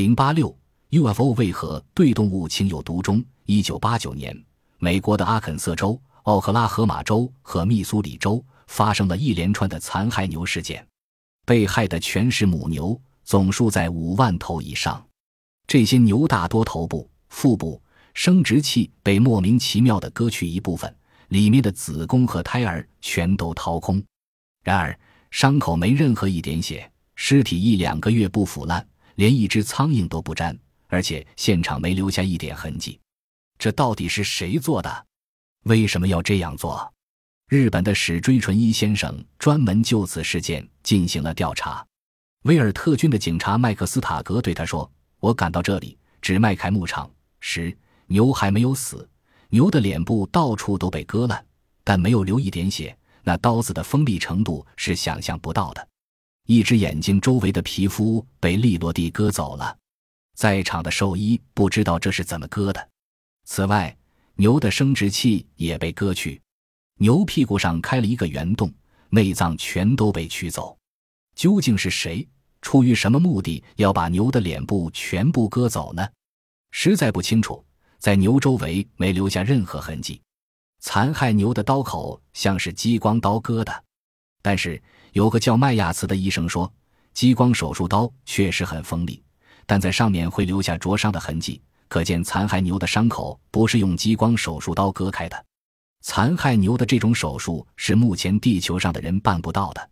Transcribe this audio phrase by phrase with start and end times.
[0.00, 0.58] 零八六
[0.92, 3.22] UFO 为何对动物情有独钟？
[3.44, 4.34] 一九八九年，
[4.78, 10.88] 美国的阿肯色州、奥克拉荷马州和密苏里州发生了一连串的残害牛事件，
[11.44, 15.06] 被害的全是母牛，总数在五万头以上。
[15.66, 17.78] 这些牛大多头部、腹部
[18.14, 20.96] 生殖器被莫名其妙地割去一部分，
[21.28, 24.02] 里面的子宫和胎儿全都掏空。
[24.64, 24.98] 然而，
[25.30, 28.82] 伤口没任何一点血，尸体一两个月不腐烂，
[29.20, 32.98] 连一只苍蝇都不沾，而且现场没留下一点痕迹。
[33.58, 35.06] 这到底是谁做的？
[35.64, 36.90] 为什么要这样做？
[37.46, 41.86] 日本的史追纯一先生专门就此事件进行了调查。
[42.44, 44.90] 威尔特郡的警察麦克斯塔格对他说
[45.20, 47.76] ：“我赶到这里，指麦凯牧场时，
[48.06, 49.06] 牛还没有死，
[49.50, 51.44] 牛的脸部到处都被割烂，
[51.84, 52.96] 但没有流一点血。
[53.22, 55.86] 那刀子的锋利程度是想象不到的。
[56.50, 59.78] 一只眼睛周围的皮肤被利落地割走了，
[60.34, 62.88] 在场的兽医不知道这是怎么割的。”
[63.46, 63.96] 此外，
[64.34, 66.42] 牛的生殖器也被割去，
[66.96, 68.68] 牛屁股上开了一个圆洞，
[69.10, 70.76] 内脏全都被取走。
[71.36, 72.26] 究竟是谁
[72.60, 76.04] 出于什么目的要把牛的脸部全部割走呢？
[76.72, 77.64] 实在不清楚。
[78.00, 80.20] 在牛周围没留下任何痕迹，
[80.80, 83.84] 残害牛的刀口像是激光刀割的。
[84.42, 86.72] 但是有个叫麦亚茨的医生说，
[87.12, 89.22] 激光手术刀确实很锋利，
[89.66, 91.60] 但在上面会留下灼伤的痕迹。
[91.88, 95.44] 可见残害牛的伤口不是用激光手术刀割开的，
[96.02, 99.90] 残害牛的这种手术是目前地球上的人办不到的。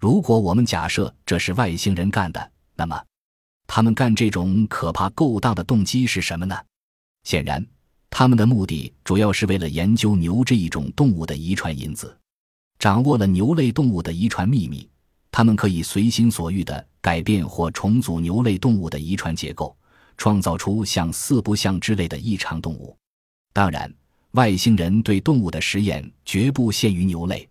[0.00, 3.04] 如果我们假设这是外星人干的，那么
[3.66, 6.56] 他们干这种可怕勾当的动机是什么呢？
[7.24, 7.66] 显然，
[8.08, 12.16] 他们的目的主要是为了研究牛这一种动物的遗传因子。
[12.82, 14.88] 掌握了牛类动物的遗传秘密，
[15.30, 19.76] 他们可以随心所欲地改变或重组牛类动物的遗传结构。
[20.16, 22.96] 创造出像四不像之类的异常动物。
[23.52, 23.88] 当然，
[24.32, 27.48] 外星人对动物的实验绝不限于牛类。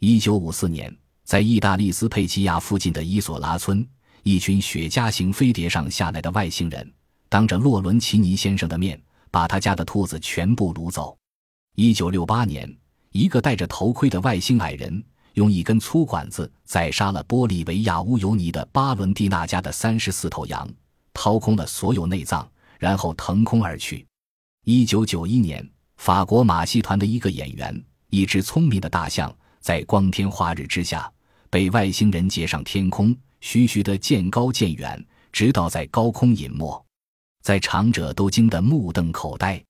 [0.00, 3.86] 一九五四年，在意大利斯佩齐亚附近的伊索拉村，
[4.24, 6.92] 一群雪茄型飞碟上下来的外星人，
[7.28, 9.00] 当着洛伦齐尼先生的面，
[9.30, 11.16] 把他家的兔子全部掳走。
[11.76, 12.76] 一九六八年，
[13.14, 15.00] 一个戴着头盔的外星矮人，
[15.34, 20.68] 用一根粗管子宰杀了玻利维亚乌尤尼的巴伦蒂娜家的三十四头羊。
[21.12, 24.04] 掏空了所有内脏，然后腾空而去。
[24.64, 25.64] 一九九一年，
[25.96, 31.08] 法国马戏团的一个演员，一只聪明的大象，在光天化日之下，
[31.48, 35.00] 被外星人接上天空，徐徐的渐高渐远，
[35.30, 36.84] 直到在高空隐没。
[37.44, 39.62] 在场者都惊得目瞪口呆。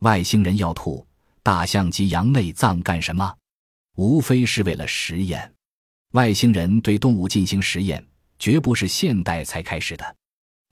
[0.00, 1.06] 外星人要吐
[1.42, 3.34] 大象及羊内脏干什么？
[3.96, 5.52] 无非是为了实验。
[6.12, 8.04] 外星人对动物进行实验，
[8.38, 10.16] 绝不是现代才开始的。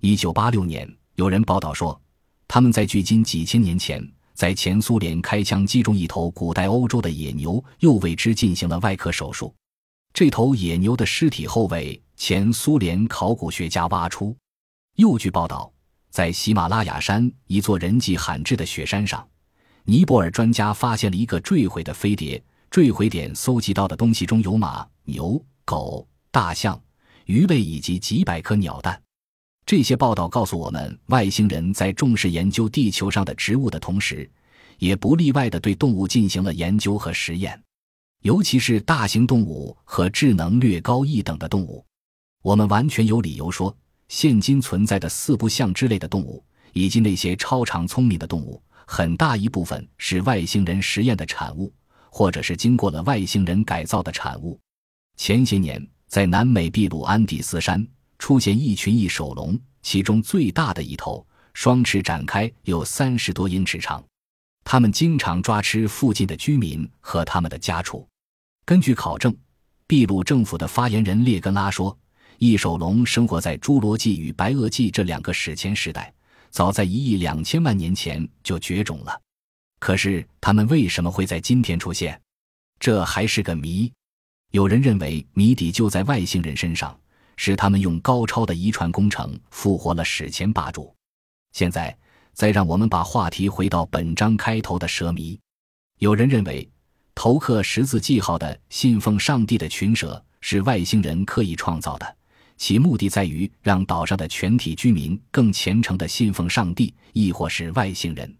[0.00, 2.00] 一九八六年，有人报道说，
[2.47, 4.00] 他们在距今几千年前，
[4.32, 9.52] 在前苏联开枪击中一头古代欧洲的野牛，又为之进行了外科手术。
[10.12, 14.37] 这头野牛的尸体后尾前苏联考古学家挖出。
[14.97, 15.72] 又据报道，
[16.10, 19.26] 在喜马拉雅山一座人迹罕至的雪山上，
[19.91, 22.41] 尼泊尔专家发现了一个坠毁的飞碟，
[22.71, 26.81] 坠毁点搜集到的东西中有马、牛、狗、大象、
[27.25, 29.03] 鱼类以及几百颗鸟蛋。
[29.67, 34.31] 这些报道告诉我们，外星人在重视研究地球上的植物的同时，
[34.79, 37.61] 也不例外地对动物进行了研究和实验，
[38.23, 41.84] 尤其是大型动物和智能略高一等的动物。
[42.43, 48.62] 我们完全有理由说，现今存在的四不像之类的动物，以及那些超常聪明的动物，
[48.93, 51.73] 很大一部分是外星人实验的产物，
[52.11, 54.59] 或者是经过了外星人改造的产物。
[55.17, 57.87] 前些年，在南美秘鲁安第斯山。
[58.19, 61.25] 出现一群翼手龙，其中最大的一头
[61.55, 64.05] 双翅展开有三十多英尺长，
[64.65, 68.06] 它们经常抓吃附近的居民和他们的家畜。
[68.67, 69.34] 根据考证，
[69.87, 71.97] 秘鲁政府的发言人列根拉说，
[72.39, 76.12] 翼手龙生活在侏罗纪与白垩纪这两个史前时代，
[76.50, 79.20] 早在一亿两千万年前就绝种了。
[79.79, 82.20] 可是，它们为什么会在今天出现？
[82.79, 83.91] 这还是个谜。
[84.50, 86.97] 有人认为谜底就在外星人身上。
[87.43, 90.94] 是他们用高超的遗传工程复活了史前霸主。
[91.52, 91.97] 现在，
[92.35, 95.41] 再让我们把话题回到本章开头的蛇谜。
[96.00, 96.70] 有人认为，
[97.14, 102.17] 头刻十字记号的信奉上帝的群蛇是外星人刻意创造的，
[102.61, 108.39] 其目的在于让岛上的全体居民更虔诚地信奉上帝，亦或是外星人。